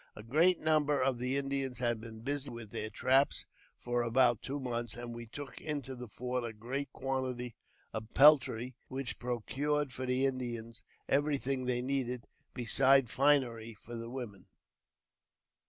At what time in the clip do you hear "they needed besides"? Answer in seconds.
11.65-13.11